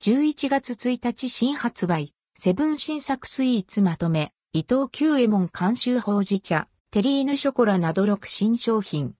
[0.00, 9.14] 11月1日新発売、セブン新作スイーツまとめ、伊藤久右衛門監修ほうじ茶、テリーヌショコラなど6新商品。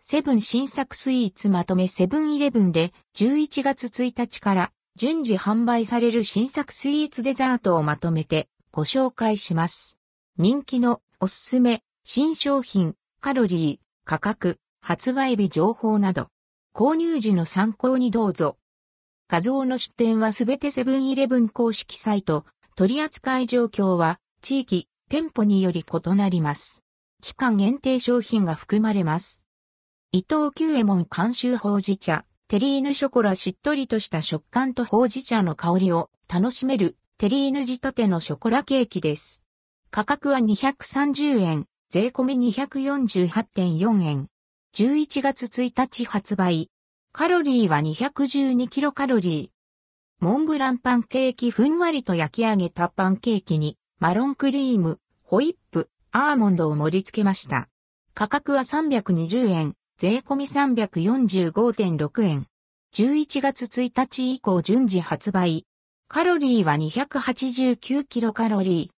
[0.00, 9.98] セブン新作スイーツまとめセブンイレブンで11月1日から順次販売される新作スイーツデザートをまとめてご紹介します。
[10.38, 16.28] 人気のおすすめ、新商品、カロリー、価格、発売日情報など、
[16.74, 18.56] 購入時の参考にどうぞ。
[19.28, 26.82] 画像の出展はすべてセブンイレブン公式サイト、取扱い状況は地域、店舗により異なります。
[27.22, 29.44] 期間限定商品が含まれます。
[30.12, 39.44] 伊藤久右衛門監修ほうじ茶、テリーヌショコラしっとりとした食感とほうじ茶の香りを楽しめるテリーヌ仕立てのショコラケーキです。
[39.90, 44.28] 価格は230円、税込み248.4円。
[44.72, 46.70] 11月1日発売。
[47.12, 50.24] カロリーは212キロカロリー。
[50.24, 57.68] モンブランパンケーキふんわりと焼き上げたパンケーキにマロンクリーム、ホイップ、アーモンドを盛り付けました。
[58.14, 59.74] 価格は320円。
[59.98, 62.46] 税込み345.6円。
[62.94, 65.66] 11月1日以降順次発売。
[66.06, 68.92] カロリーは289キロカロリ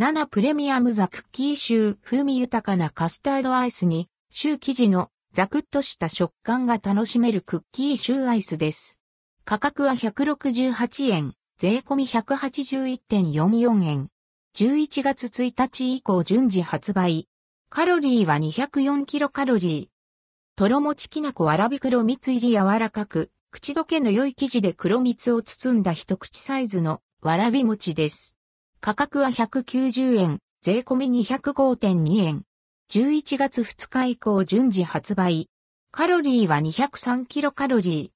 [0.00, 0.04] ー。
[0.04, 4.08] 7プレミアムザクッキーシュー風味豊かなカスタードアイスに、
[4.38, 9.00] シュー生地のザクッとした食感が楽しめるクッキーシューアイスです。
[9.46, 14.08] 価格は168円、税込み181.44円。
[14.54, 17.28] 11月1日以降順次発売。
[17.70, 20.58] カロリーは204キロカロリー。
[20.58, 28.36] とろもちきなこわらび黒蜜入り柔らかく、口どけの良い生地で黒蜜を包んだ一口サイズのわらび餅です。
[28.82, 32.45] 価格は190円、税込み205.2円。
[32.88, 35.50] 11月2日以降順次発売。
[35.90, 38.12] カロリーは203キロカロリ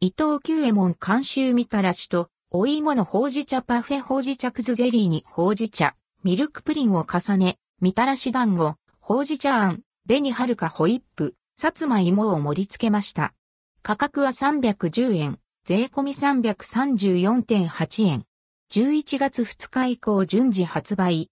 [0.00, 0.06] ー。
[0.06, 13.34] 伊藤久右衛門監修みたらしと、お芋のほうじ茶パフェほうじ茶くずゼリーにほうじ茶、ミルクプリンを重ね、みたらし団子、ほうじ茶あん、紅はるかホイップ、さつまいもを盛り付けました。
[13.82, 18.24] 価格は310円、税込み334.8円。
[18.72, 21.28] 11月2日以降順次発売。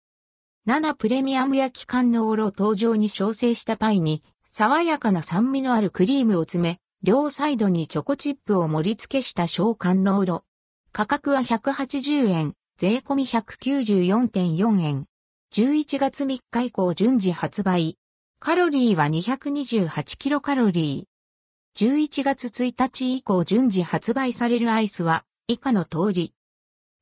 [0.66, 10.42] 7プレミアム焼き缶のオロ登場に調整したパイに、爽やかな酸味のあるクリームを詰め、両サイドにチョコチップを盛り付けした小缶のオロ。
[10.90, 15.04] 価格は180円、税込み194.4円。
[15.52, 17.98] 11月3日以降順次発売。
[18.40, 21.84] カロリーは228キロカロリー。
[21.86, 26.32] 11月1日以降順次発売されるアイスは以下の通り。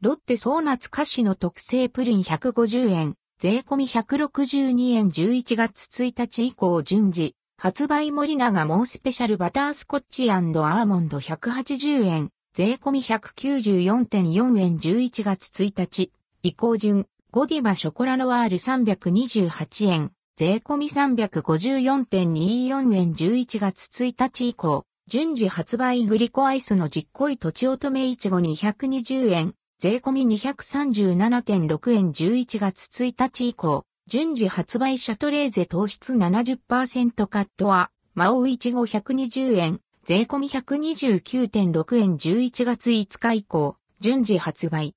[0.01, 16.13] ロッテソーナツ菓子の特製プリン150円、税込み162円11月1日以降順次、発売森永モースペシャルバタースコッチアーモンド180円、税込み194.4円11月1日、
[16.45, 44.91] 移行順、ゴディバショコラノワール328円、税込み354.24円11月1日以降、順次発売グリコアイスの実恋とちおとめいちご220円、税込み237.6円11月1日以降、順次発売シャトレーゼ糖質70%カットは、マオイチゴ120円、税込み129.6円11月5日以降、順次発売。